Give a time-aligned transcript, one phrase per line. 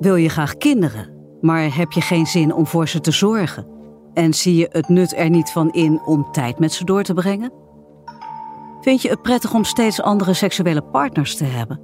[0.00, 1.08] Wil je graag kinderen,
[1.40, 3.66] maar heb je geen zin om voor ze te zorgen?
[4.14, 7.14] En zie je het nut er niet van in om tijd met ze door te
[7.14, 7.52] brengen?
[8.80, 11.80] Vind je het prettig om steeds andere seksuele partners te hebben?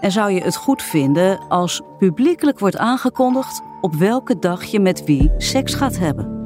[0.00, 5.04] En zou je het goed vinden als publiekelijk wordt aangekondigd op welke dag je met
[5.04, 6.42] wie seks gaat hebben?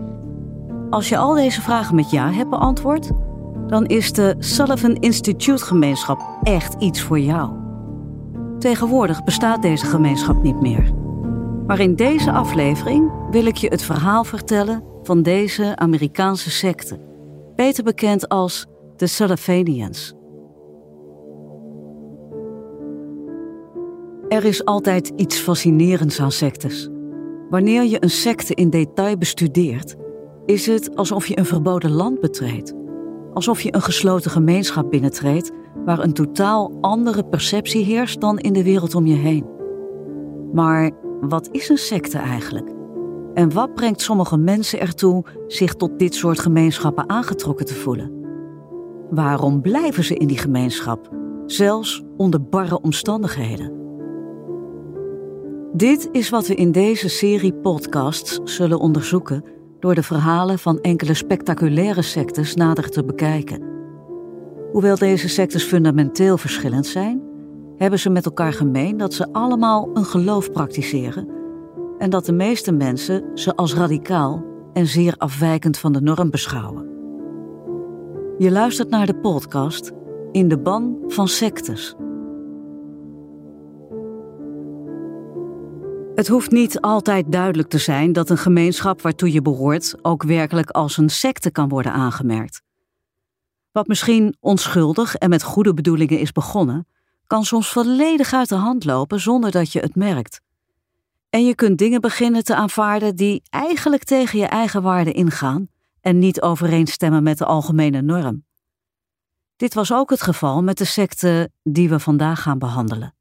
[0.90, 3.10] Als je al deze vragen met ja hebt beantwoord,
[3.66, 7.67] dan is de Sullivan Institute gemeenschap echt iets voor jou.
[8.58, 10.92] Tegenwoordig bestaat deze gemeenschap niet meer.
[11.66, 17.00] Maar in deze aflevering wil ik je het verhaal vertellen van deze Amerikaanse secte,
[17.56, 20.14] beter bekend als de Sullivanians.
[24.28, 26.88] Er is altijd iets fascinerends aan sectes.
[27.50, 29.96] Wanneer je een secte in detail bestudeert,
[30.46, 32.74] is het alsof je een verboden land betreedt.
[33.32, 35.50] Alsof je een gesloten gemeenschap binnentreedt
[35.84, 39.46] waar een totaal andere perceptie heerst dan in de wereld om je heen.
[40.52, 40.90] Maar
[41.21, 42.71] wat is een secte eigenlijk?
[43.34, 48.12] En wat brengt sommige mensen ertoe zich tot dit soort gemeenschappen aangetrokken te voelen?
[49.10, 51.10] Waarom blijven ze in die gemeenschap,
[51.46, 53.73] zelfs onder barre omstandigheden?
[55.73, 59.45] Dit is wat we in deze serie podcasts zullen onderzoeken
[59.80, 63.77] door de verhalen van enkele spectaculaire sectes nader te bekijken.
[64.72, 67.22] Hoewel deze sectes fundamenteel verschillend zijn,
[67.77, 71.28] hebben ze met elkaar gemeen dat ze allemaal een geloof praktiseren
[71.99, 76.87] en dat de meeste mensen ze als radicaal en zeer afwijkend van de norm beschouwen.
[78.39, 79.93] Je luistert naar de podcast
[80.33, 81.97] In de ban van sectes.
[86.15, 90.71] Het hoeft niet altijd duidelijk te zijn dat een gemeenschap waartoe je behoort ook werkelijk
[90.71, 92.62] als een secte kan worden aangemerkt.
[93.78, 96.87] Wat misschien onschuldig en met goede bedoelingen is begonnen,
[97.26, 100.41] kan soms volledig uit de hand lopen zonder dat je het merkt.
[101.31, 105.69] En je kunt dingen beginnen te aanvaarden die eigenlijk tegen je eigen waarden ingaan
[106.00, 108.44] en niet overeenstemmen met de algemene norm.
[109.56, 113.15] Dit was ook het geval met de secte die we vandaag gaan behandelen.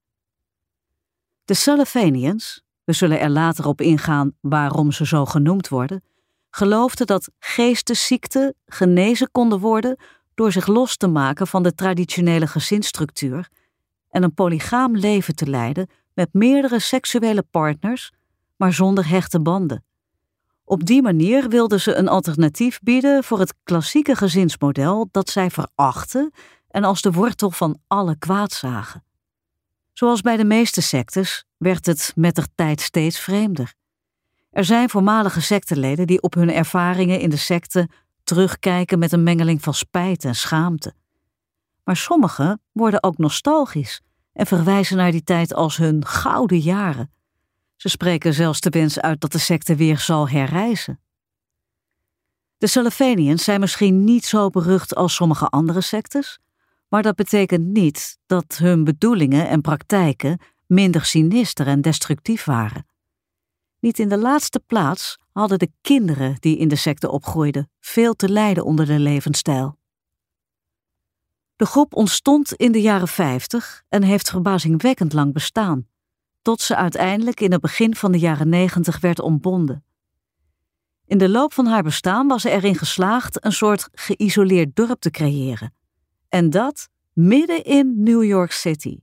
[1.45, 6.03] De Sullivanians, we zullen er later op ingaan waarom ze zo genoemd worden,
[6.49, 9.97] geloofden dat geestesziekten genezen konden worden
[10.37, 13.49] door zich los te maken van de traditionele gezinsstructuur
[14.09, 18.11] en een polygaam leven te leiden met meerdere seksuele partners,
[18.55, 19.83] maar zonder hechte banden.
[20.63, 26.31] Op die manier wilden ze een alternatief bieden voor het klassieke gezinsmodel dat zij verachten
[26.69, 29.03] en als de wortel van alle kwaad zagen.
[29.93, 33.73] Zoals bij de meeste sectes werd het met de tijd steeds vreemder.
[34.51, 37.89] Er zijn voormalige secteleden die op hun ervaringen in de secte
[38.27, 40.93] terugkijken met een mengeling van spijt en schaamte.
[41.83, 44.01] Maar sommigen worden ook nostalgisch
[44.33, 47.11] en verwijzen naar die tijd als hun gouden jaren.
[47.75, 50.99] Ze spreken zelfs de wens uit dat de secte weer zal herrijzen.
[52.57, 56.39] De Salafanians zijn misschien niet zo berucht als sommige andere sectes,
[56.87, 62.85] maar dat betekent niet dat hun bedoelingen en praktijken minder sinister en destructief waren.
[63.79, 68.29] Niet in de laatste plaats hadden de kinderen die in de secte opgroeiden veel te
[68.29, 69.77] lijden onder de levensstijl.
[71.55, 75.87] De groep ontstond in de jaren 50 en heeft verbazingwekkend lang bestaan,
[76.41, 79.83] tot ze uiteindelijk in het begin van de jaren 90 werd ontbonden.
[81.05, 85.11] In de loop van haar bestaan was ze erin geslaagd een soort geïsoleerd dorp te
[85.11, 85.73] creëren.
[86.29, 88.99] En dat midden in New York City.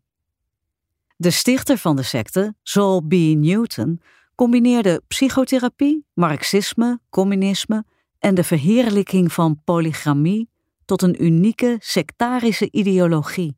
[1.16, 3.12] De stichter van de secte, Saul B.
[3.12, 4.00] Newton,
[4.34, 7.84] combineerde psychotherapie, marxisme, communisme
[8.19, 10.49] en de verheerlijking van polygamie
[10.84, 13.56] tot een unieke sectarische ideologie.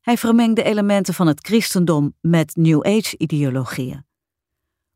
[0.00, 4.04] Hij vermengde elementen van het christendom met New Age-ideologieën.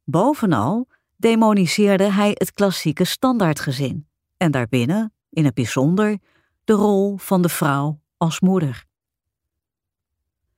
[0.05, 6.19] Bovenal demoniseerde hij het klassieke standaardgezin en daarbinnen, in het bijzonder,
[6.65, 8.84] de rol van de vrouw als moeder.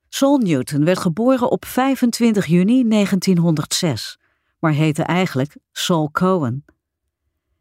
[0.09, 4.19] Saul Newton werd geboren op 25 juni 1906,
[4.63, 6.65] maar heette eigenlijk Saul Cohen.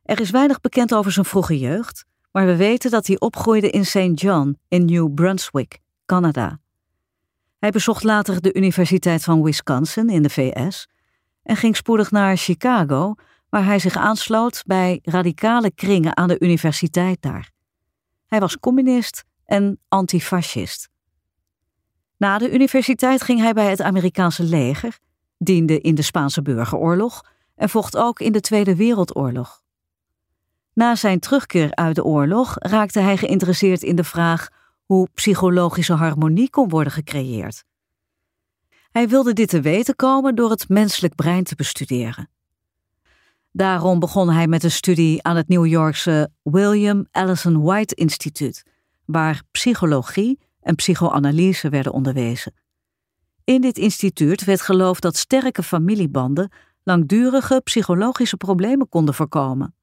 [0.03, 3.87] Er is weinig bekend over zijn vroege jeugd, maar we weten dat hij opgroeide in
[3.87, 4.21] St.
[4.21, 6.59] John in New Brunswick, Canada.
[7.59, 10.89] Hij bezocht later de Universiteit van Wisconsin in de VS
[11.43, 13.15] en ging spoedig naar Chicago,
[13.49, 17.51] waar hij zich aansloot bij radicale kringen aan de universiteit daar.
[18.27, 20.89] Hij was communist en antifascist.
[22.17, 24.99] Na de universiteit ging hij bij het Amerikaanse leger,
[25.44, 27.23] diende in de Spaanse burgeroorlog
[27.55, 29.62] en vocht ook in de Tweede Wereldoorlog.
[30.75, 34.49] Na zijn terugkeer uit de oorlog raakte hij geïnteresseerd in de vraag
[34.85, 37.65] hoe psychologische harmonie kon worden gecreëerd.
[38.91, 42.29] Hij wilde dit te weten komen door het menselijk brein te bestuderen.
[43.53, 48.62] Daarom begon hij met een studie aan het New Yorkse William Allison White Instituut,
[49.05, 52.53] waar psychologie en psychoanalyse werden onderwezen.
[53.53, 56.53] In dit instituut werd geloofd dat sterke familiebanden
[56.83, 59.75] langdurige psychologische problemen konden voorkomen.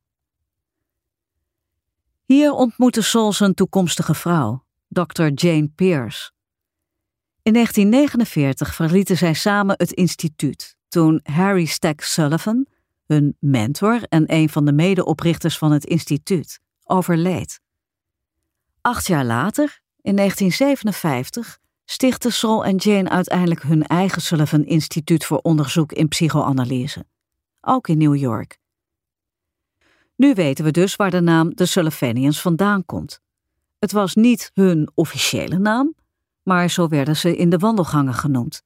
[2.25, 5.27] Hier ontmoette Sol zijn toekomstige vrouw, Dr.
[5.33, 6.31] Jane Pierce.
[7.41, 12.65] In 1949 verlieten zij samen het instituut toen Harry Stack Sullivan,
[13.05, 17.59] hun mentor en een van de medeoprichters van het instituut, overleed.
[18.81, 21.58] Acht jaar later, in 1957,
[21.91, 27.05] stichtten Sol en Jane uiteindelijk hun eigen Sullivan Instituut voor onderzoek in psychoanalyse,
[27.61, 28.59] ook in New York.
[30.15, 33.21] Nu weten we dus waar de naam de Sullivanians vandaan komt.
[33.79, 35.95] Het was niet hun officiële naam,
[36.43, 38.63] maar zo werden ze in de wandelgangen genoemd.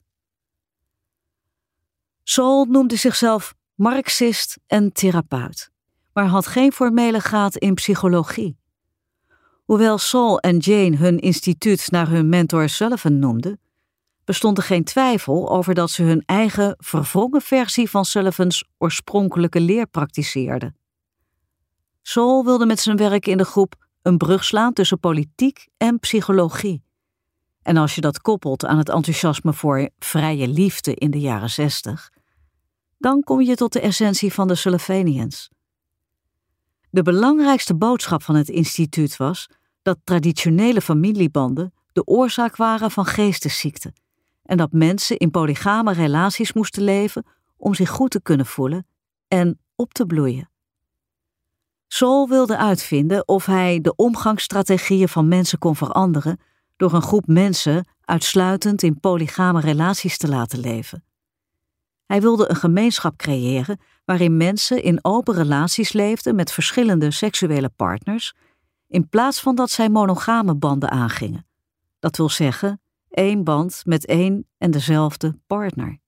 [2.24, 5.72] Sol noemde zichzelf marxist en therapeut,
[6.14, 8.58] maar had geen formele graad in psychologie.
[9.64, 13.60] Hoewel Saul en Jane hun instituut naar hun mentor Sullivan noemden,
[14.24, 19.88] bestond er geen twijfel over dat ze hun eigen verwrongen versie van Sullivans oorspronkelijke leer
[19.88, 20.76] praktiseerden.
[22.02, 26.84] Saul wilde met zijn werk in de groep een brug slaan tussen politiek en psychologie.
[27.62, 32.10] En als je dat koppelt aan het enthousiasme voor vrije liefde in de jaren zestig,
[32.98, 35.50] dan kom je tot de essentie van de Sullivanians.
[36.94, 39.50] De belangrijkste boodschap van het instituut was
[39.82, 43.94] dat traditionele familiebanden de oorzaak waren van geestesziekten
[44.44, 47.26] en dat mensen in polygame relaties moesten leven
[47.58, 48.88] om zich goed te kunnen voelen
[49.28, 50.50] en op te bloeien.
[51.88, 56.40] Sol wilde uitvinden of hij de omgangsstrategieën van mensen kon veranderen
[56.78, 61.04] door een groep mensen uitsluitend in polygame relaties te laten leven.
[62.14, 68.34] Hij wilde een gemeenschap creëren waarin mensen in open relaties leefden met verschillende seksuele partners,
[68.88, 71.48] in plaats van dat zij monogame banden aangingen.
[72.00, 76.00] Dat wil zeggen, één band met één en dezelfde partner.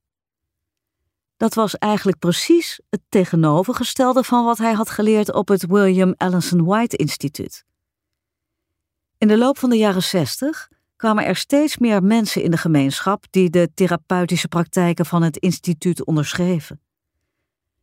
[1.37, 6.63] Dat was eigenlijk precies het tegenovergestelde van wat hij had geleerd op het William Allison
[6.63, 7.65] White Instituut.
[9.17, 13.25] In de loop van de jaren 60 kwamen er steeds meer mensen in de gemeenschap
[13.29, 16.79] die de therapeutische praktijken van het instituut onderschreven.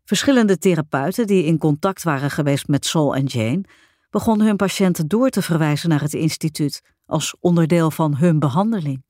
[0.04, 3.64] Verschillende therapeuten die in contact waren geweest met Sol en Jane
[4.10, 9.04] begonnen hun patiënten door te verwijzen naar het instituut als onderdeel van hun behandeling.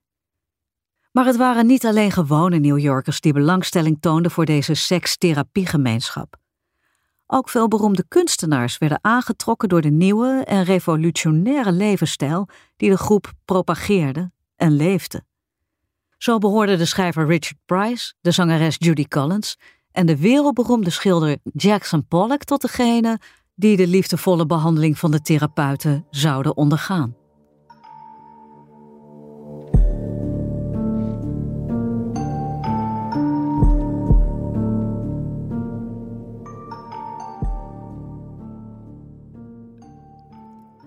[1.13, 6.42] Maar het waren niet alleen gewone New Yorkers die belangstelling toonden voor deze sekstherapiegemeenschap.
[7.35, 13.33] Ook veel beroemde kunstenaars werden aangetrokken door de nieuwe en revolutionaire levensstijl die de groep
[13.45, 15.25] propageerde en leefde.
[16.19, 19.59] Zo behoorden de schrijver Richard Price, de zangeres Judy Collins
[19.91, 23.19] en de wereldberoemde schilder Jackson Pollock tot degene
[23.55, 27.22] die de liefdevolle behandeling van de therapeuten zouden ondergaan.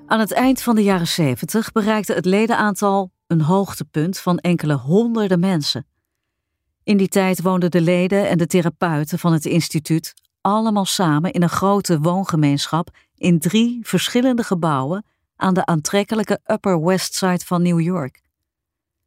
[0.07, 5.39] Aan het eind van de jaren 70 bereikte het ledenaantal een hoogtepunt van enkele honderden
[5.39, 5.87] mensen.
[6.83, 11.41] In die tijd woonden de leden en de therapeuten van het instituut allemaal samen in
[11.41, 17.79] een grote woongemeenschap in drie verschillende gebouwen aan de aantrekkelijke Upper West Side van New
[17.79, 18.21] York.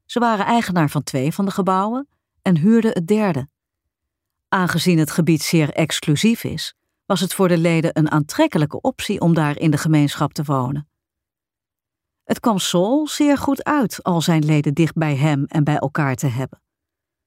[0.07, 2.09] Ze waren eigenaar van twee van de gebouwen
[2.43, 3.49] en huurden het derde.
[4.49, 6.75] Aangezien het gebied zeer exclusief is,
[7.09, 10.88] was het voor de leden een aantrekkelijke optie om daar in de gemeenschap te wonen.
[12.25, 16.15] Het kwam Sol zeer goed uit al zijn leden dicht bij hem en bij elkaar
[16.15, 16.61] te hebben.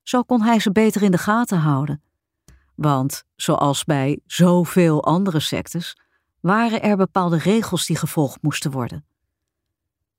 [0.03, 2.03] Zo kon hij ze beter in de gaten houden.
[2.75, 5.97] Want, zoals bij zoveel andere sectes,
[6.39, 9.05] waren er bepaalde regels die gevolgd moesten worden.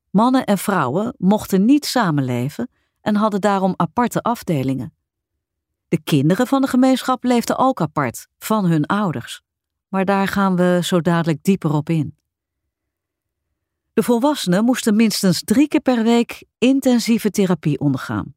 [0.09, 2.69] Mannen en vrouwen mochten niet samenleven
[3.01, 4.93] en hadden daarom aparte afdelingen.
[5.87, 9.42] De kinderen van de gemeenschap leefden ook apart van hun ouders,
[9.93, 12.15] maar daar gaan we zo dadelijk dieper op in.
[13.93, 18.35] De volwassenen moesten minstens drie keer per week intensieve therapie ondergaan.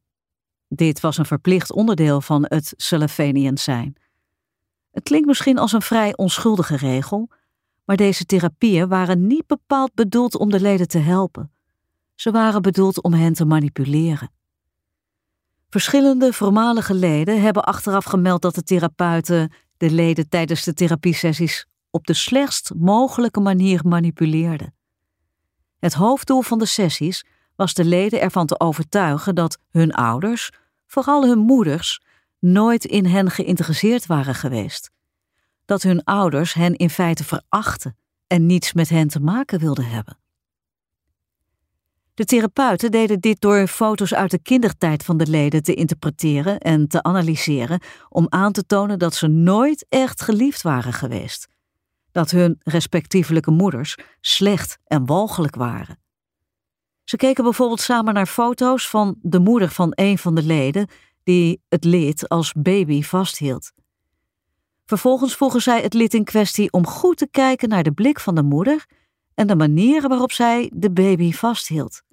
[0.67, 3.95] Dit was een verplicht onderdeel van het Sullivanian zijn.
[4.91, 7.29] Het klinkt misschien als een vrij onschuldige regel,
[7.85, 11.51] maar deze therapieën waren niet bepaald bedoeld om de leden te helpen.
[12.15, 14.31] Ze waren bedoeld om hen te manipuleren.
[15.69, 22.07] Verschillende voormalige leden hebben achteraf gemeld dat de therapeuten de leden tijdens de therapiesessies op
[22.07, 24.73] de slechtst mogelijke manier manipuleerden.
[25.79, 30.51] Het hoofddoel van de sessies was de leden ervan te overtuigen dat hun ouders,
[30.87, 32.01] vooral hun moeders,
[32.39, 34.91] nooit in hen geïnteresseerd waren geweest.
[35.65, 40.17] Dat hun ouders hen in feite verachten en niets met hen te maken wilden hebben.
[42.17, 46.87] De therapeuten deden dit door foto's uit de kindertijd van de leden te interpreteren en
[46.87, 51.47] te analyseren om aan te tonen dat ze nooit echt geliefd waren geweest.
[52.11, 55.99] Dat hun respectievelijke moeders slecht en walgelijk waren.
[57.03, 60.87] Ze keken bijvoorbeeld samen naar foto's van de moeder van een van de leden
[61.23, 63.71] die het lid als baby vasthield.
[64.85, 68.35] Vervolgens vroegen zij het lid in kwestie om goed te kijken naar de blik van
[68.35, 68.85] de moeder
[69.33, 72.05] en de manieren waarop zij de baby vasthield.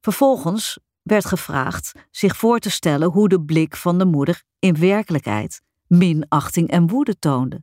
[0.00, 5.60] Vervolgens werd gevraagd zich voor te stellen hoe de blik van de moeder in werkelijkheid
[5.86, 7.62] minachting en woede toonde.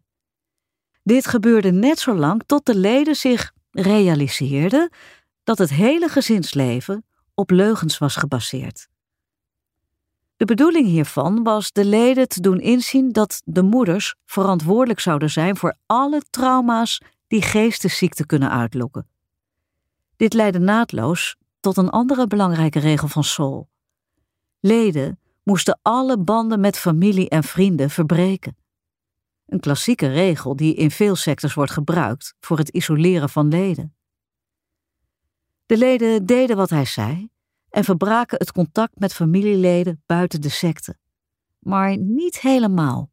[1.03, 4.89] Dit gebeurde net zo lang tot de leden zich realiseerden
[5.44, 8.88] dat het hele gezinsleven op leugens was gebaseerd.
[10.38, 15.58] De bedoeling hiervan was de leden te doen inzien dat de moeders verantwoordelijk zouden zijn
[15.58, 19.08] voor alle trauma's die geestesziekte kunnen uitlokken.
[20.15, 21.36] Dit leidde naadloos
[21.67, 23.69] tot een andere belangrijke regel van Sol.
[24.59, 28.57] Leden moesten alle banden met familie en vrienden verbreken.
[29.45, 33.95] Een klassieke regel die in veel sectors wordt gebruikt voor het isoleren van leden.
[35.65, 37.29] De leden deden wat hij zei
[37.69, 40.97] en verbraken het contact met familieleden buiten de secte.
[41.59, 43.12] Maar niet helemaal.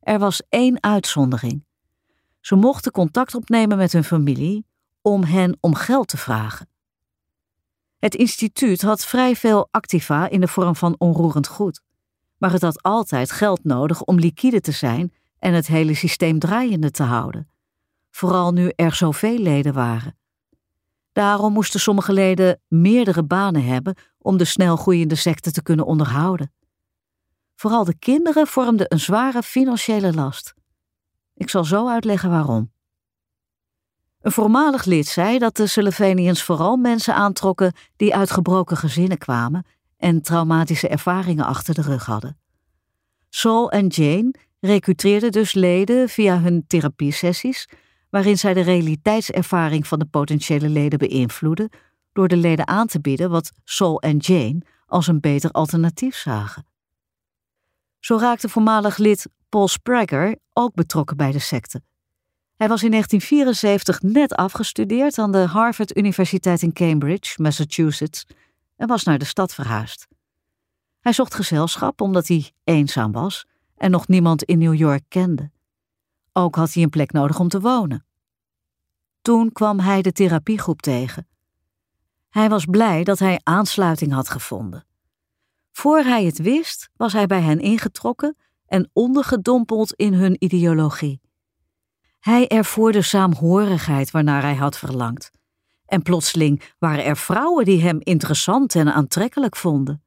[0.00, 1.64] Er was één uitzondering.
[2.40, 4.66] Ze mochten contact opnemen met hun familie
[5.00, 6.72] om hen om geld te vragen.
[8.04, 11.80] Het instituut had vrij veel activa in de vorm van onroerend goed,
[12.38, 16.90] maar het had altijd geld nodig om liquide te zijn en het hele systeem draaiende
[16.90, 17.50] te houden,
[18.10, 20.18] vooral nu er zoveel leden waren.
[21.12, 26.52] Daarom moesten sommige leden meerdere banen hebben om de snel groeiende secte te kunnen onderhouden.
[27.54, 30.54] Vooral de kinderen vormden een zware financiële last.
[31.34, 32.73] Ik zal zo uitleggen waarom.
[34.24, 39.66] Een voormalig lid zei dat de Sullivannians vooral mensen aantrokken die uit gebroken gezinnen kwamen
[39.96, 42.38] en traumatische ervaringen achter de rug hadden.
[43.28, 47.68] Saul en Jane recruteerden dus leden via hun therapiesessies,
[48.10, 51.70] waarin zij de realiteitservaring van de potentiële leden beïnvloeden
[52.12, 56.66] door de leden aan te bieden wat Saul en Jane als een beter alternatief zagen.
[58.00, 61.82] Zo raakte voormalig lid Paul Sprague ook betrokken bij de secte.
[62.56, 68.26] Hij was in 1974 net afgestudeerd aan de Harvard Universiteit in Cambridge, Massachusetts,
[68.76, 70.06] en was naar de stad verhuisd.
[71.00, 73.46] Hij zocht gezelschap omdat hij eenzaam was
[73.76, 75.50] en nog niemand in New York kende.
[76.32, 78.06] Ook had hij een plek nodig om te wonen.
[79.22, 81.28] Toen kwam hij de therapiegroep tegen.
[82.28, 84.86] Hij was blij dat hij aansluiting had gevonden.
[85.72, 91.20] Voor hij het wist, was hij bij hen ingetrokken en ondergedompeld in hun ideologie.
[92.24, 95.30] Hij ervoer de saamhorigheid waarnaar hij had verlangd.
[95.86, 100.02] En plotseling waren er vrouwen die hem interessant en aantrekkelijk vonden.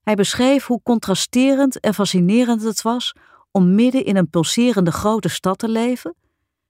[0.00, 3.14] Hij beschreef hoe contrasterend en fascinerend het was
[3.50, 6.14] om midden in een pulserende grote stad te leven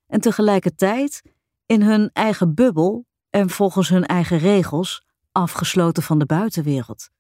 [0.06, 1.22] en tegelijkertijd
[1.66, 5.02] in hun eigen bubbel en volgens hun eigen regels
[5.32, 7.10] afgesloten van de buitenwereld.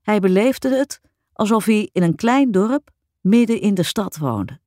[0.00, 1.00] Hij beleefde het
[1.32, 2.90] alsof hij in een klein dorp
[3.20, 4.60] midden in de stad woonde.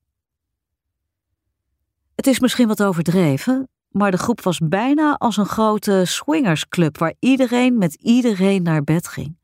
[2.21, 7.13] Het is misschien wat overdreven, maar de groep was bijna als een grote swingersclub waar
[7.19, 9.37] iedereen met iedereen naar bed ging.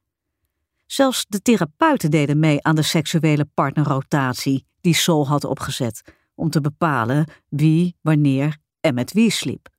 [0.86, 6.02] Zelfs de therapeuten deden mee aan de seksuele partnerrotatie die Sol had opgezet
[6.36, 9.70] om te bepalen wie, wanneer en met wie sliep.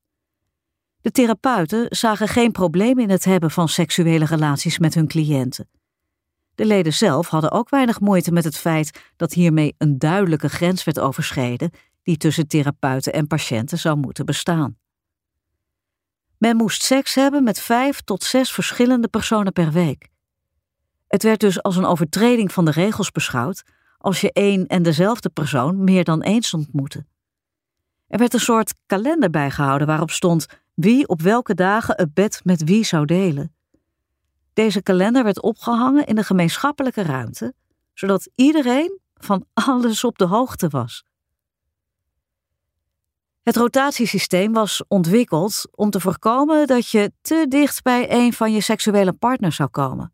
[1.00, 5.68] De therapeuten zagen geen probleem in het hebben van seksuele relaties met hun cliënten.
[6.54, 10.84] De leden zelf hadden ook weinig moeite met het feit dat hiermee een duidelijke grens
[10.84, 11.70] werd overschreden
[12.08, 14.76] die tussen therapeuten en patiënten zou moeten bestaan.
[16.38, 20.08] Men moest seks hebben met vijf tot zes verschillende personen per week.
[21.06, 23.62] Het werd dus als een overtreding van de regels beschouwd
[23.98, 27.06] als je één en dezelfde persoon meer dan eens ontmoette.
[28.06, 32.64] Er werd een soort kalender bijgehouden waarop stond wie op welke dagen het bed met
[32.64, 33.54] wie zou delen.
[34.52, 37.54] Deze kalender werd opgehangen in de gemeenschappelijke ruimte,
[37.94, 41.06] zodat iedereen van alles op de hoogte was.
[43.48, 48.60] Het rotatiesysteem was ontwikkeld om te voorkomen dat je te dicht bij een van je
[48.60, 50.12] seksuele partners zou komen.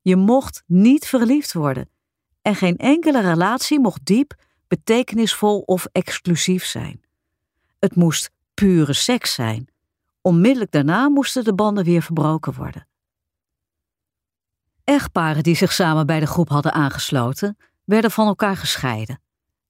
[0.00, 1.88] Je mocht niet verliefd worden
[2.42, 4.34] en geen enkele relatie mocht diep,
[4.68, 7.00] betekenisvol of exclusief zijn.
[7.78, 9.68] Het moest pure seks zijn.
[10.20, 12.86] Onmiddellijk daarna moesten de banden weer verbroken worden.
[14.84, 19.20] Echtparen die zich samen bij de groep hadden aangesloten, werden van elkaar gescheiden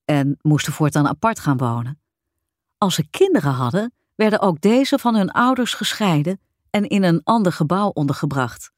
[0.05, 2.02] en moesten voortaan apart gaan wonen.
[2.83, 7.53] Als ze kinderen hadden, werden ook deze van hun ouders gescheiden en in een ander
[7.53, 8.73] gebouw ondergebracht.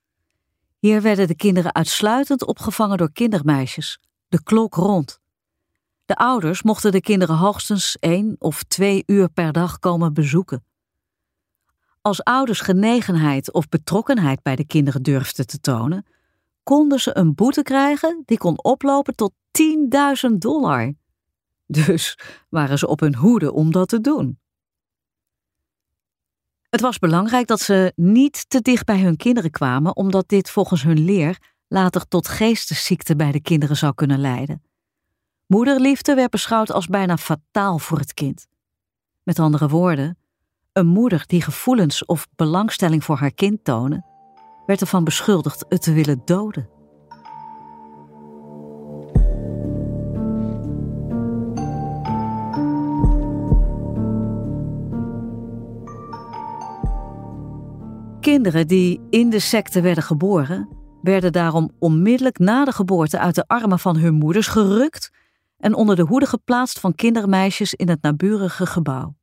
[0.79, 5.21] Hier werden de kinderen uitsluitend opgevangen door kindermeisjes, de klok rond.
[6.05, 10.65] De ouders mochten de kinderen hoogstens één of twee uur per dag komen bezoeken.
[12.01, 16.07] Als ouders genegenheid of betrokkenheid bij de kinderen durfden te tonen,
[16.63, 19.33] konden ze een boete krijgen die kon oplopen tot
[20.31, 20.95] 10.000 dollar.
[21.83, 22.19] Dus
[22.49, 24.39] waren ze op hun hoede om dat te doen.
[26.71, 30.83] Het was belangrijk dat ze niet te dicht bij hun kinderen kwamen, omdat dit volgens
[30.83, 34.63] hun leer later tot geestesziekte bij de kinderen zou kunnen leiden.
[35.47, 38.47] Moederliefde werd beschouwd als bijna fataal voor het kind.
[39.23, 40.19] Met andere woorden,
[40.73, 44.05] een moeder die gevoelens of belangstelling voor haar kind toonde,
[44.67, 46.74] werd ervan beschuldigd het te willen doden.
[58.35, 60.69] Kinderen die in de secte werden geboren,
[61.03, 65.11] werden daarom onmiddellijk na de geboorte uit de armen van hun moeders gerukt
[65.59, 69.17] en onder de hoede geplaatst van kindermeisjes in het naburige gebouw.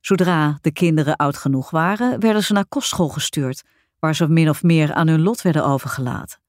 [0.00, 3.62] Zodra de kinderen oud genoeg waren, werden ze naar kostschool gestuurd,
[3.98, 6.40] waar ze min of meer aan hun lot werden overgelaten.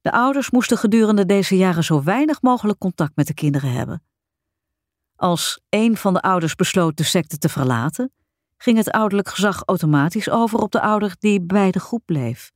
[0.00, 4.02] De ouders moesten gedurende deze jaren zo weinig mogelijk contact met de kinderen hebben.
[5.16, 8.12] Als een van de ouders besloot de secte te verlaten,
[8.56, 12.52] ging het ouderlijk gezag automatisch over op de ouder die bij de groep bleef.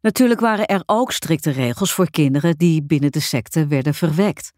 [0.00, 4.52] Natuurlijk waren er ook strikte regels voor kinderen die binnen de secte werden verwekt.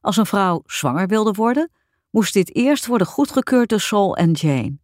[0.00, 1.70] Als een vrouw zwanger wilde worden,
[2.10, 4.78] moest dit eerst worden goedgekeurd door Saul en Jane.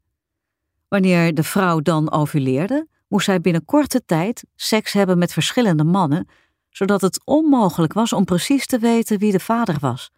[0.89, 6.29] Wanneer de vrouw dan ovuleerde, moest zij binnen korte tijd seks hebben met verschillende mannen,
[6.71, 10.11] zodat het onmogelijk was om precies te weten wie de vader was.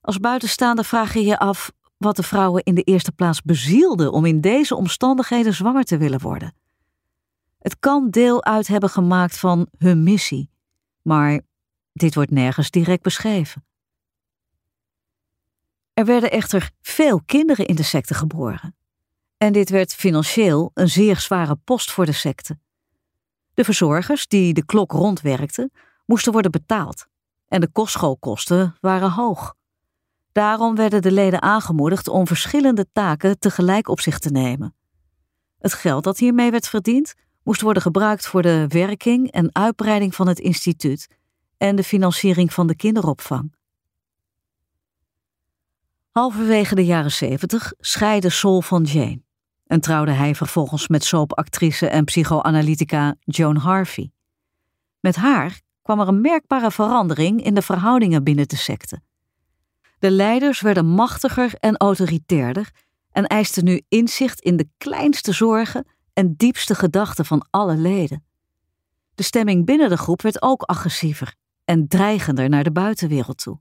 [0.00, 4.24] Als buitenstaander vraag je je af wat de vrouwen in de eerste plaats bezielde om
[4.24, 6.54] in deze omstandigheden zwanger te willen worden.
[7.58, 10.50] Het kan deel uit hebben gemaakt van hun missie,
[11.02, 11.40] maar
[11.92, 13.64] dit wordt nergens direct beschreven.
[15.92, 18.76] Er werden echter veel kinderen in de secte geboren.
[19.36, 22.58] En dit werd financieel een zeer zware post voor de secte.
[23.54, 25.72] De verzorgers die de klok rondwerkten,
[26.04, 27.06] moesten worden betaald
[27.48, 29.55] en de kostschoolkosten waren hoog.
[30.36, 34.74] Daarom werden de leden aangemoedigd om verschillende taken tegelijk op zich te nemen.
[35.58, 40.28] Het geld dat hiermee werd verdiend, moest worden gebruikt voor de werking en uitbreiding van
[40.28, 41.08] het instituut
[41.56, 43.54] en de financiering van de kinderopvang.
[46.10, 49.22] Halverwege de jaren zeventig scheidde Sol van Jane
[49.66, 54.10] en trouwde hij vervolgens met soapactrice en psychoanalytica Joan Harvey.
[55.00, 59.00] Met haar kwam er een merkbare verandering in de verhoudingen binnen de secte.
[59.98, 62.70] De leiders werden machtiger en autoritairder
[63.10, 68.24] en eisten nu inzicht in de kleinste zorgen en diepste gedachten van alle leden.
[69.14, 73.58] De stemming binnen de groep werd ook agressiever en dreigender naar de buitenwereld toe.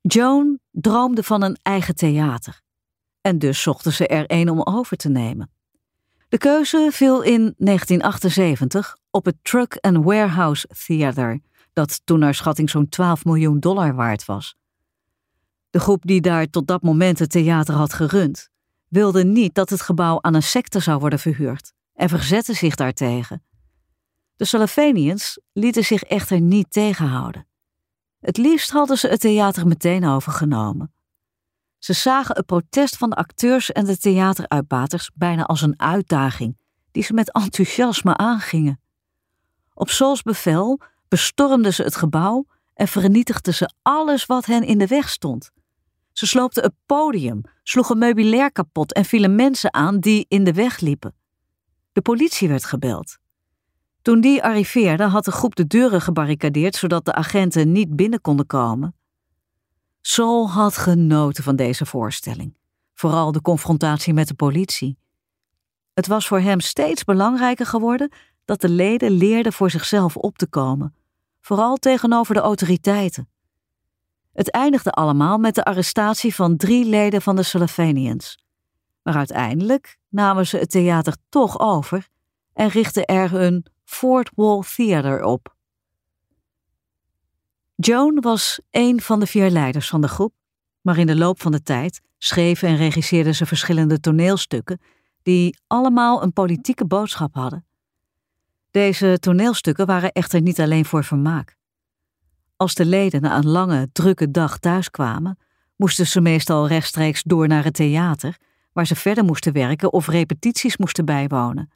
[0.00, 2.62] Joan droomde van een eigen theater
[3.20, 5.50] en dus zochten ze er een om over te nemen.
[6.28, 11.40] De keuze viel in 1978 op het Truck and Warehouse Theater,
[11.72, 14.56] dat toen naar schatting zo'n 12 miljoen dollar waard was.
[15.70, 18.48] De groep die daar tot dat moment het theater had gerund,
[18.88, 23.42] wilde niet dat het gebouw aan een secte zou worden verhuurd en verzette zich daartegen.
[24.36, 27.46] De Salafanians lieten zich echter niet tegenhouden.
[28.20, 30.92] Het liefst hadden ze het theater meteen overgenomen.
[31.78, 36.58] Ze zagen het protest van de acteurs en de theateruitbaters bijna als een uitdaging,
[36.90, 38.80] die ze met enthousiasme aangingen.
[39.74, 44.86] Op Sols bevel bestormden ze het gebouw en vernietigden ze alles wat hen in de
[44.86, 45.50] weg stond.
[46.18, 50.80] Ze sloopten het podium, sloegen meubilair kapot en vielen mensen aan die in de weg
[50.80, 51.14] liepen.
[51.92, 53.18] De politie werd gebeld.
[54.02, 58.46] Toen die arriveerde, had de groep de deuren gebarricadeerd zodat de agenten niet binnen konden
[58.46, 58.94] komen.
[60.00, 62.56] Saul had genoten van deze voorstelling,
[62.94, 64.98] vooral de confrontatie met de politie.
[65.94, 68.12] Het was voor hem steeds belangrijker geworden
[68.44, 70.94] dat de leden leerden voor zichzelf op te komen,
[71.40, 73.28] vooral tegenover de autoriteiten.
[74.38, 78.38] Het eindigde allemaal met de arrestatie van drie leden van de Salafanians.
[79.02, 82.08] Maar uiteindelijk namen ze het theater toch over
[82.52, 85.54] en richtten er hun Fort Wall Theater op.
[87.74, 90.34] Joan was een van de vier leiders van de groep,
[90.80, 94.80] maar in de loop van de tijd schreef en regisseerde ze verschillende toneelstukken
[95.22, 97.66] die allemaal een politieke boodschap hadden.
[98.70, 101.57] Deze toneelstukken waren echter niet alleen voor vermaak.
[102.58, 105.38] Als de leden na een lange, drukke dag thuiskwamen,
[105.76, 108.36] moesten ze meestal rechtstreeks door naar het theater,
[108.72, 111.70] waar ze verder moesten werken of repetities moesten bijwonen.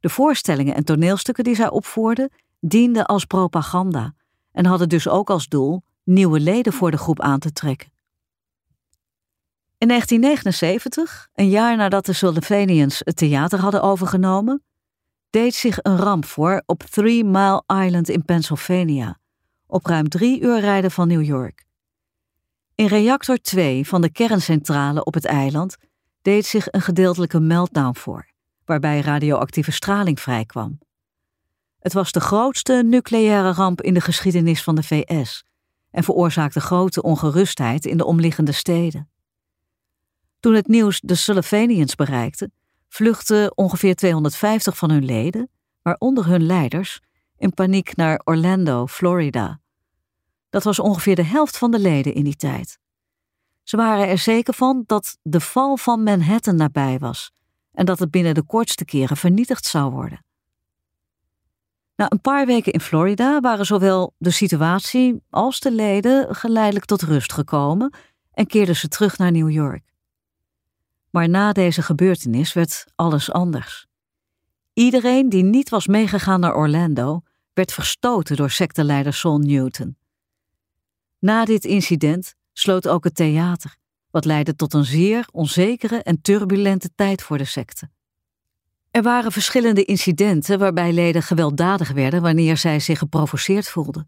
[0.00, 4.14] De voorstellingen en toneelstukken die zij opvoerden, dienden als propaganda
[4.52, 7.90] en hadden dus ook als doel nieuwe leden voor de groep aan te trekken.
[9.78, 14.62] In 1979, een jaar nadat de Sullivannians het theater hadden overgenomen,
[15.30, 19.18] deed zich een ramp voor op Three Mile Island in Pennsylvania,
[19.66, 21.64] op ruim drie uur rijden van New York.
[22.74, 25.76] In reactor 2 van de kerncentrale op het eiland
[26.22, 28.26] deed zich een gedeeltelijke meltdown voor,
[28.64, 30.78] waarbij radioactieve straling vrijkwam.
[31.78, 35.44] Het was de grootste nucleaire ramp in de geschiedenis van de VS
[35.90, 39.10] en veroorzaakte grote ongerustheid in de omliggende steden.
[40.40, 42.50] Toen het nieuws de Sullivannians bereikte,
[42.88, 45.50] vluchtten ongeveer 250 van hun leden,
[45.82, 47.00] waaronder hun leiders,
[47.38, 49.60] in paniek naar Orlando, Florida.
[50.50, 52.78] Dat was ongeveer de helft van de leden in die tijd.
[53.62, 57.32] Ze waren er zeker van dat de val van Manhattan nabij was
[57.72, 60.24] en dat het binnen de kortste keren vernietigd zou worden.
[61.96, 67.02] Na een paar weken in Florida waren zowel de situatie als de leden geleidelijk tot
[67.02, 67.94] rust gekomen
[68.32, 69.94] en keerden ze terug naar New York.
[71.10, 73.86] Maar na deze gebeurtenis werd alles anders.
[74.76, 79.96] Iedereen die niet was meegegaan naar Orlando werd verstoten door secteleider Saul Newton.
[81.18, 83.76] Na dit incident sloot ook het theater,
[84.10, 87.90] wat leidde tot een zeer onzekere en turbulente tijd voor de secte.
[88.90, 94.06] Er waren verschillende incidenten waarbij leden gewelddadig werden wanneer zij zich geprovoceerd voelden.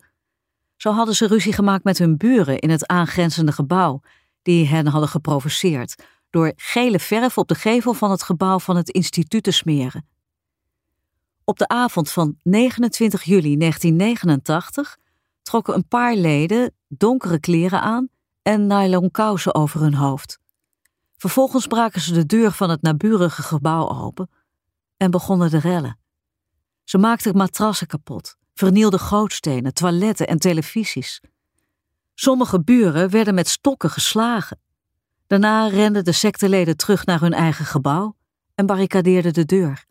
[0.76, 4.00] Zo hadden ze ruzie gemaakt met hun buren in het aangrenzende gebouw,
[4.42, 5.94] die hen hadden geprovoceerd,
[6.31, 10.16] door gele verf op de gevel van het gebouw van het instituut te smeren.
[11.49, 14.99] Op de avond van 29 juli 1989
[15.43, 18.09] trokken een paar leden donkere kleren aan
[18.43, 20.39] en nylon kousen over hun hoofd.
[21.17, 24.31] Vervolgens braken ze de deur van het naburige gebouw open
[24.97, 25.99] en begonnen de rellen.
[26.85, 31.21] Ze maakten matrassen kapot, vernielden gootstenen, toiletten en televisies.
[32.15, 34.61] Sommige buren werden met stokken geslagen.
[35.27, 38.17] Daarna renden de secteleden terug naar hun eigen gebouw
[38.55, 39.87] en barricadeerden de deur.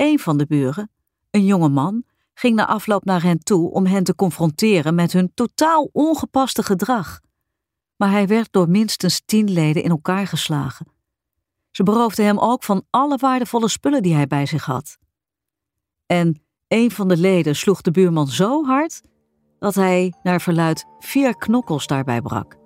[0.00, 0.90] Een van de buren,
[1.30, 5.34] een jonge man, ging na afloop naar hen toe om hen te confronteren met hun
[5.34, 7.20] totaal ongepaste gedrag.
[7.96, 10.86] Maar hij werd door minstens tien leden in elkaar geslagen.
[11.70, 14.98] Ze beroofden hem ook van alle waardevolle spullen die hij bij zich had.
[16.06, 19.00] En een van de leden sloeg de buurman zo hard
[19.58, 22.59] dat hij, naar verluid, vier knokkels daarbij brak.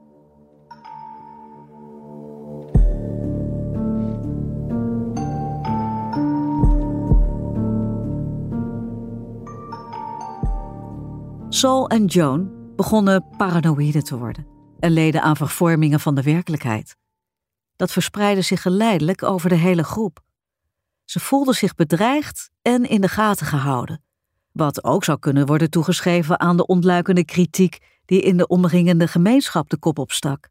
[11.55, 14.47] Saul en Joan begonnen paranoïde te worden
[14.79, 16.97] en leden aan vervormingen van de werkelijkheid.
[17.77, 20.21] Dat verspreidde zich geleidelijk over de hele groep.
[21.05, 24.03] Ze voelden zich bedreigd en in de gaten gehouden,
[24.53, 29.71] wat ook zou kunnen worden toegeschreven aan de ontluikende kritiek die in de omringende gemeenschap
[29.71, 30.49] de kop opstak.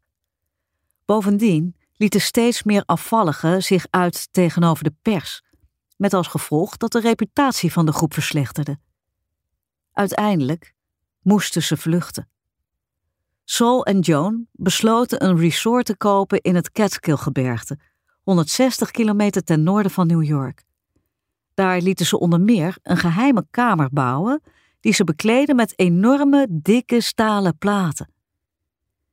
[1.04, 5.42] Bovendien lieten steeds meer afvalligen zich uit tegenover de pers,
[5.96, 8.78] met als gevolg dat de reputatie van de groep verslechterde.
[9.92, 10.73] Uiteindelijk
[11.24, 12.28] moesten ze vluchten.
[13.44, 17.78] Saul en Joan besloten een resort te kopen in het Catskill-gebergte,
[18.22, 20.64] 160 kilometer ten noorden van New York.
[21.54, 24.42] Daar lieten ze onder meer een geheime kamer bouwen
[24.80, 28.12] die ze bekleden met enorme, dikke stalen platen.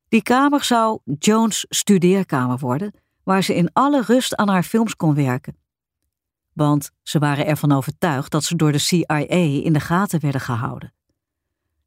[0.10, 2.94] Die kamer zou Jones' studeerkamer worden,
[3.24, 5.56] waar ze in alle rust aan haar films kon werken.
[6.54, 9.26] Want ze waren ervan overtuigd dat ze door de CIA
[9.64, 10.94] in de gaten werden gehouden.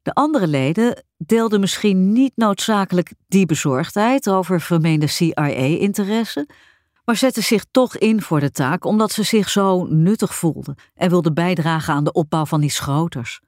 [0.05, 6.49] De andere leden deelden misschien niet noodzakelijk die bezorgdheid over vermeende CIA-interesse,
[7.05, 11.09] maar zetten zich toch in voor de taak omdat ze zich zo nuttig voelden en
[11.09, 13.41] wilden bijdragen aan de opbouw van die schoters.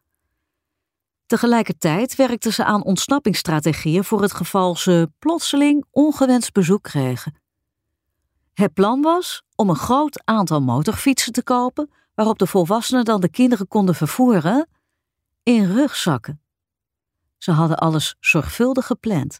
[1.25, 7.35] Tegelijkertijd werkten ze aan ontsnappingsstrategieën voor het geval ze plotseling ongewenst bezoek kregen.
[8.53, 13.29] Het plan was om een groot aantal motorfietsen te kopen, waarop de volwassenen dan de
[13.29, 14.67] kinderen konden vervoeren,
[15.43, 16.41] in rugzakken.
[17.37, 19.39] Ze hadden alles zorgvuldig gepland.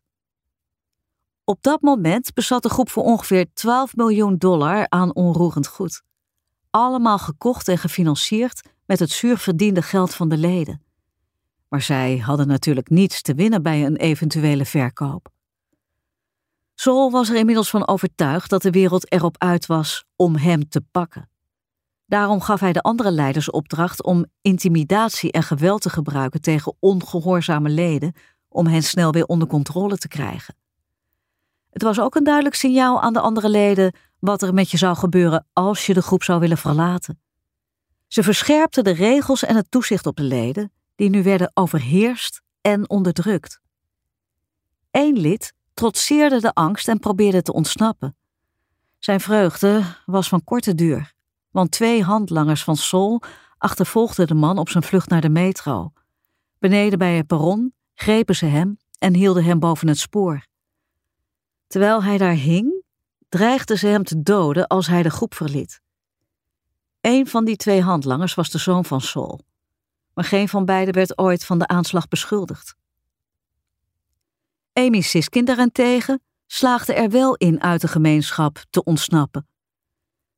[1.43, 6.01] Op dat moment bezat de groep voor ongeveer 12 miljoen dollar aan onroerend goed.
[6.69, 10.81] Allemaal gekocht en gefinancierd met het zuur verdiende geld van de leden.
[11.69, 15.29] Maar zij hadden natuurlijk niets te winnen bij een eventuele verkoop.
[16.75, 20.81] Saul was er inmiddels van overtuigd dat de wereld erop uit was om hem te
[20.91, 21.29] pakken.
[22.07, 27.69] Daarom gaf hij de andere leiders opdracht om intimidatie en geweld te gebruiken tegen ongehoorzame
[27.69, 28.13] leden
[28.49, 30.55] om hen snel weer onder controle te krijgen.
[31.69, 34.95] Het was ook een duidelijk signaal aan de andere leden wat er met je zou
[34.95, 37.21] gebeuren als je de groep zou willen verlaten.
[38.07, 42.89] Ze verscherpten de regels en het toezicht op de leden, die nu werden overheerst en
[42.89, 43.59] onderdrukt.
[44.91, 48.17] Eén lid trotseerde de angst en probeerde te ontsnappen.
[48.99, 51.15] Zijn vreugde was van korte duur,
[51.57, 53.21] want twee handlangers van Sol
[53.57, 55.91] achtervolgden de man op zijn vlucht naar de metro.
[56.59, 60.45] Beneden bij het perron grepen ze hem en hielden hem boven het spoor.
[61.67, 62.83] Terwijl hij daar hing,
[63.29, 65.81] dreigden ze hem te doden als hij de groep verliet.
[67.01, 69.39] Een van die twee handlangers was de zoon van Sol,
[70.13, 72.75] maar geen van beiden werd ooit van de aanslag beschuldigd.
[74.73, 79.47] Amy Siskin daarentegen slaagde er wel in uit de gemeenschap te ontsnappen.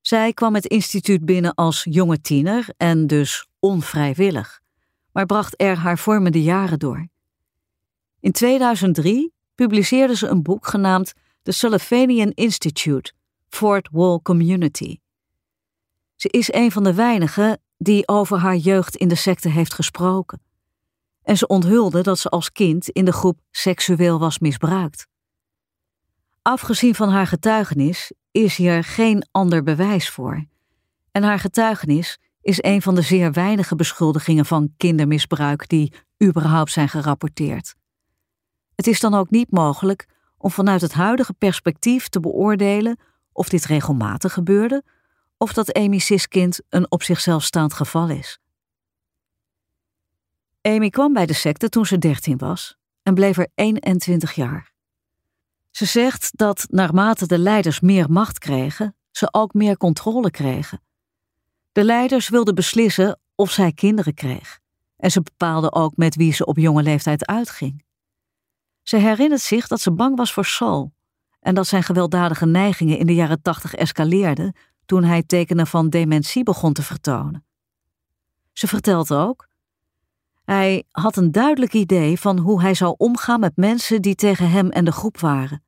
[0.09, 4.61] Zij kwam het instituut binnen als jonge tiener en dus onvrijwillig,
[5.11, 7.07] maar bracht er haar vormende jaren door.
[8.19, 13.13] In 2003 publiceerde ze een boek genaamd The Sullivan Institute,
[13.47, 14.99] Fort Wall Community.
[16.15, 20.41] Ze is een van de weinigen die over haar jeugd in de secte heeft gesproken.
[21.23, 25.07] En ze onthulde dat ze als kind in de groep seksueel was misbruikt.
[26.41, 28.11] Afgezien van haar getuigenis
[28.43, 30.45] is hier geen ander bewijs voor.
[31.11, 36.89] En haar getuigenis is een van de zeer weinige beschuldigingen van kindermisbruik die überhaupt zijn
[36.89, 37.75] gerapporteerd.
[38.75, 42.99] Het is dan ook niet mogelijk om vanuit het huidige perspectief te beoordelen
[43.31, 44.83] of dit regelmatig gebeurde
[45.37, 48.39] of dat Amy Siskind een op zichzelf staand geval is.
[50.61, 54.68] Amy kwam bij de secte toen ze 13 was en bleef er 21 jaar.
[55.71, 60.81] Ze zegt dat naarmate de leiders meer macht kregen, ze ook meer controle kregen.
[61.71, 64.59] De leiders wilden beslissen of zij kinderen kreeg
[64.97, 67.83] en ze bepaalden ook met wie ze op jonge leeftijd uitging.
[68.83, 70.93] Ze herinnert zich dat ze bang was voor Saul
[71.39, 74.55] en dat zijn gewelddadige neigingen in de jaren tachtig escaleerden
[74.85, 77.45] toen hij tekenen van dementie begon te vertonen.
[78.53, 79.47] Ze vertelt ook:
[80.49, 84.69] Hij had een duidelijk idee van hoe hij zou omgaan met mensen die tegen hem
[84.69, 85.63] en de groep waren.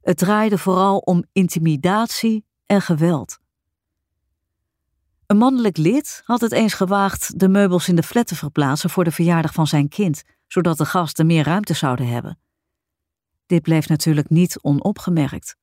[0.00, 3.38] Het draaide vooral om intimidatie en geweld.
[5.26, 9.04] Een mannelijk lid had het eens gewaagd de meubels in de flat te verplaatsen voor
[9.04, 12.38] de verjaardag van zijn kind, zodat de gasten meer ruimte zouden hebben.
[13.46, 15.56] Dit bleef natuurlijk niet onopgemerkt.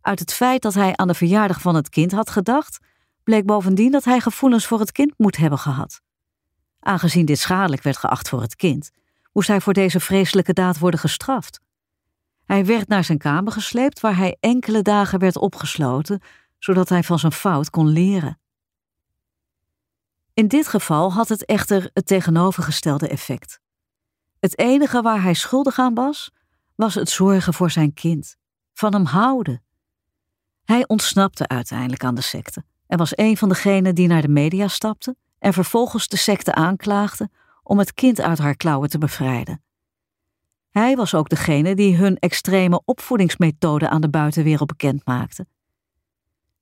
[0.00, 2.78] Uit het feit dat hij aan de verjaardag van het kind had gedacht,
[3.24, 6.00] bleek bovendien dat hij gevoelens voor het kind moet hebben gehad.
[6.80, 8.90] Aangezien dit schadelijk werd geacht voor het kind,
[9.32, 11.60] moest hij voor deze vreselijke daad worden gestraft.
[12.44, 16.20] Hij werd naar zijn kamer gesleept, waar hij enkele dagen werd opgesloten,
[16.58, 18.38] zodat hij van zijn fout kon leren.
[20.34, 23.60] In dit geval had het echter het tegenovergestelde effect.
[24.38, 26.30] Het enige waar hij schuldig aan was,
[26.74, 28.36] was het zorgen voor zijn kind,
[28.72, 29.62] van hem houden.
[30.64, 34.68] Hij ontsnapte uiteindelijk aan de secte en was een van degenen die naar de media
[34.68, 37.30] stapte en vervolgens de secte aanklaagde
[37.62, 39.62] om het kind uit haar klauwen te bevrijden.
[40.70, 45.46] Hij was ook degene die hun extreme opvoedingsmethode aan de buitenwereld bekend maakte.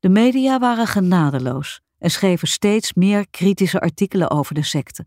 [0.00, 5.06] De media waren genadeloos en schreven steeds meer kritische artikelen over de secte.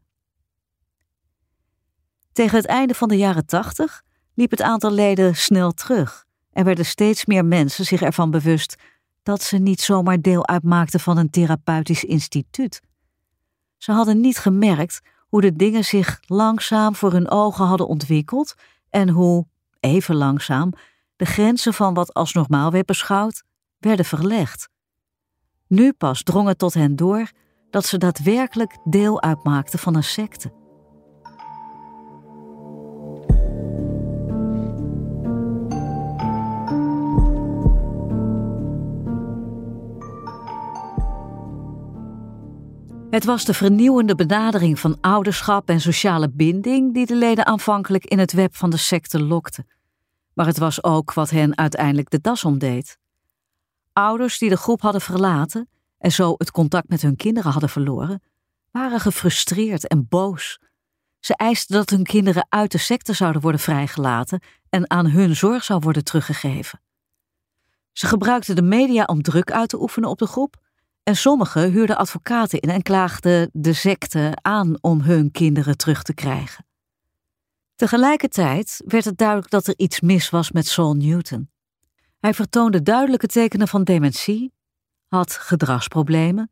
[2.32, 4.04] Tegen het einde van de jaren tachtig
[4.34, 8.76] liep het aantal leden snel terug en werden steeds meer mensen zich ervan bewust
[9.24, 12.82] dat ze niet zomaar deel uitmaakten van een therapeutisch instituut.
[13.82, 18.56] Ze hadden niet gemerkt hoe de dingen zich langzaam voor hun ogen hadden ontwikkeld
[18.90, 19.48] en hoe,
[19.80, 20.74] even langzaam,
[21.16, 23.44] de grenzen van wat als normaal werd beschouwd,
[23.80, 24.70] werden verlegd.
[25.68, 27.32] Nu pas drong het tot hen door
[27.70, 30.61] dat ze daadwerkelijk deel uitmaakten van een secte.
[43.12, 48.20] Het was de vernieuwende benadering van ouderschap en sociale binding die de leden aanvankelijk in
[48.20, 49.66] het web van de secte lokte.
[50.34, 52.98] Maar het was ook wat hen uiteindelijk de das omdeed.
[53.94, 58.22] Ouders die de groep hadden verlaten en zo het contact met hun kinderen hadden verloren,
[58.72, 60.60] waren gefrustreerd en boos.
[61.20, 65.64] Ze eisten dat hun kinderen uit de secte zouden worden vrijgelaten en aan hun zorg
[65.64, 66.82] zou worden teruggegeven.
[67.92, 70.60] Ze gebruikten de media om druk uit te oefenen op de groep
[71.04, 76.14] en sommigen huurden advocaten in en klaagden de secte aan om hun kinderen terug te
[76.14, 76.66] krijgen.
[77.76, 81.50] Tegelijkertijd werd het duidelijk dat er iets mis was met Saul Newton.
[82.20, 84.54] Hij vertoonde duidelijke tekenen van dementie,
[85.08, 86.52] had gedragsproblemen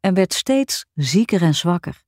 [0.00, 2.02] en werd steeds zieker en zwakker.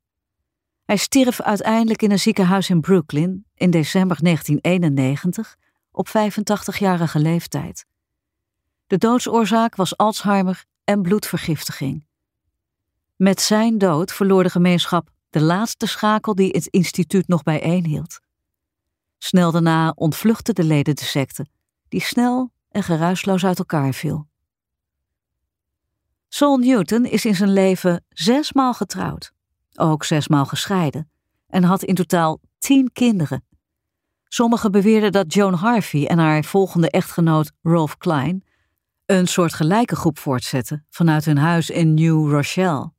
[0.85, 5.57] Hij stierf uiteindelijk in een ziekenhuis in Brooklyn in december 1991
[5.91, 7.87] op 85-jarige leeftijd.
[8.87, 12.07] De doodsoorzaak was Alzheimer en bloedvergiftiging.
[13.17, 18.21] Met zijn dood verloor de gemeenschap de laatste schakel die het instituut nog bijeenhield.
[19.19, 21.47] Snel daarna ontvluchtten de leden de secte,
[21.89, 24.27] die snel en geruisloos uit elkaar viel.
[26.29, 29.33] Saul Newton is in zijn leven zesmaal getrouwd,
[29.75, 31.11] ook zesmaal gescheiden,
[31.49, 33.45] en had in totaal tien kinderen.
[34.25, 38.45] Sommigen beweerden dat Joan Harvey en haar volgende echtgenoot Rolf Klein
[39.07, 42.93] een soort gelijke groep voortzetten vanuit hun huis in New Rochelle.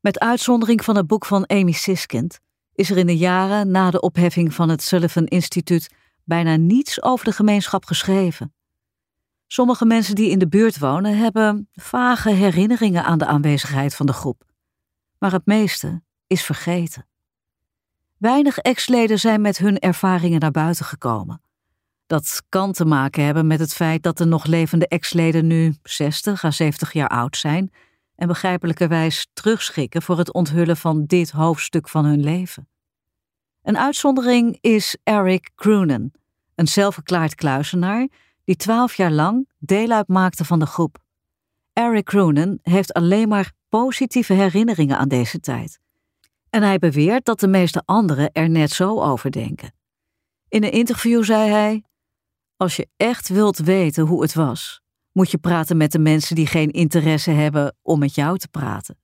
[0.00, 2.40] Met uitzondering van het boek van Amy Siskind
[2.72, 5.90] is er in de jaren na de opheffing van het Sullivan Instituut
[6.24, 8.54] bijna niets over de gemeenschap geschreven.
[9.46, 14.12] Sommige mensen die in de buurt wonen hebben vage herinneringen aan de aanwezigheid van de
[14.12, 14.44] groep,
[15.18, 17.06] maar het meeste is vergeten.
[18.18, 21.45] Weinig ex-leden zijn met hun ervaringen naar buiten gekomen.
[22.06, 26.44] Dat kan te maken hebben met het feit dat de nog levende ex-leden nu 60
[26.44, 27.72] à 70 jaar oud zijn
[28.16, 32.68] en begrijpelijkerwijs terugschikken voor het onthullen van dit hoofdstuk van hun leven.
[33.62, 36.12] Een uitzondering is Eric Croonen,
[36.54, 38.08] een zelfverklaard kluisenaar
[38.44, 40.98] die twaalf jaar lang deel uitmaakte van de groep.
[41.72, 45.80] Eric Croonen heeft alleen maar positieve herinneringen aan deze tijd.
[46.50, 49.74] En hij beweert dat de meeste anderen er net zo over denken.
[50.48, 51.84] In een interview zei hij:
[52.56, 54.80] Als je echt wilt weten hoe het was,
[55.12, 58.98] moet je praten met de mensen die geen interesse hebben om met jou te praten.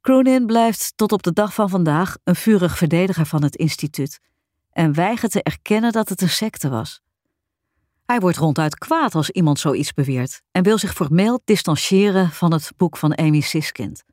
[0.00, 4.20] Cronin blijft tot op de dag van vandaag een vurig verdediger van het instituut
[4.70, 7.00] en weigert te erkennen dat het een secte was.
[8.06, 12.72] Hij wordt ronduit kwaad als iemand zoiets beweert en wil zich formeel distancieren van het
[12.76, 14.04] boek van Amy Siskind.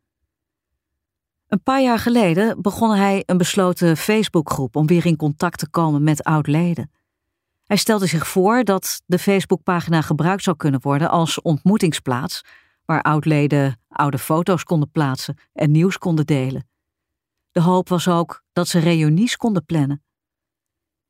[1.48, 6.04] Een paar jaar geleden begon hij een besloten Facebookgroep om weer in contact te komen
[6.04, 6.92] met oud-leden.
[7.69, 12.41] Hij stelde zich voor dat de Facebookpagina gebruikt zou kunnen worden als ontmoetingsplaats,
[12.86, 16.69] waar oudleden oude foto's konden plaatsen en nieuws konden delen.
[17.51, 20.03] De hoop was ook dat ze reunies konden plannen.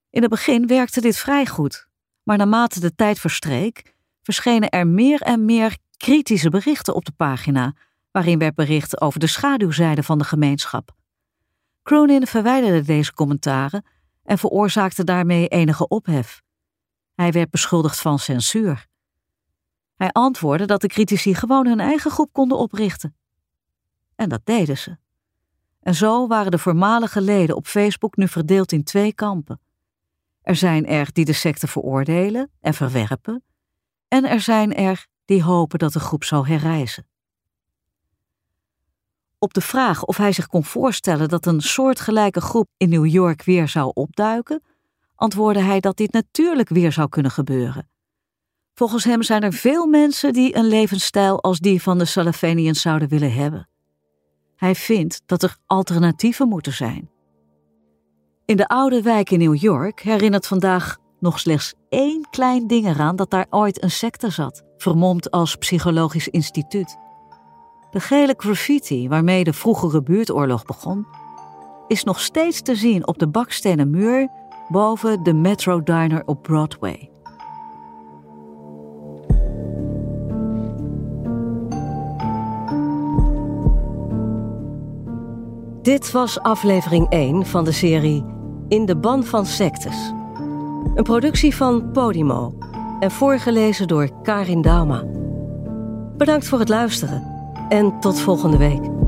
[0.09, 1.87] In het begin werkte dit vrij goed,
[2.23, 7.73] maar naarmate de tijd verstreek, verschenen er meer en meer kritische berichten op de pagina,
[8.11, 10.95] waarin werd bericht over de schaduwzijde van de gemeenschap.
[11.83, 13.85] Cronin verwijderde deze commentaren
[14.23, 16.47] en veroorzaakte daarmee enige ophef.
[17.19, 18.87] Hij werd beschuldigd van censuur.
[19.95, 23.15] Hij antwoordde dat de critici gewoon hun eigen groep konden oprichten.
[24.15, 24.97] En dat deden ze.
[25.79, 29.61] En zo waren de voormalige leden op Facebook nu verdeeld in twee kampen.
[30.41, 33.43] Er zijn er die de secte veroordelen en verwerpen,
[34.07, 37.07] en er zijn er die hopen dat de groep zal herrijzen.
[39.37, 43.43] Op de vraag of hij zich kon voorstellen dat een soortgelijke groep in New York
[43.43, 44.63] weer zou opduiken,
[45.19, 47.89] antwoordde hij dat dit natuurlijk weer zou kunnen gebeuren.
[48.73, 53.07] Volgens hem zijn er veel mensen die een levensstijl als die van de Salafanians zouden
[53.07, 53.69] willen hebben.
[54.55, 57.09] Hij vindt dat er alternatieven moeten zijn.
[58.45, 63.15] In de oude wijk in New York herinnert vandaag nog slechts één klein ding eraan
[63.15, 66.97] dat daar ooit een secte zat, vermomd als psychologisch instituut.
[67.91, 71.07] De gele graffiti waarmee de vroegere buurtoorlog begon,
[71.87, 74.29] is nog steeds te zien op de bakstenen muur
[74.69, 77.09] boven de Metro Diner op Broadway.
[85.81, 88.25] Dit was aflevering 1 van de serie
[88.67, 90.13] In de ban van sectes.
[90.95, 92.57] Een productie van Podimo
[92.99, 95.03] en voorgelezen door Karin Dauma.
[96.17, 97.23] Bedankt voor het luisteren
[97.69, 98.98] en tot volgende week.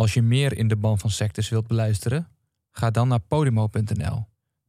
[0.00, 2.28] Als je meer in de ban van sectes wilt beluisteren,
[2.70, 4.26] ga dan naar podimo.nl.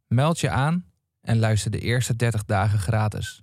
[0.08, 0.86] Meld je aan
[1.22, 3.42] en luister de eerste 30 dagen gratis.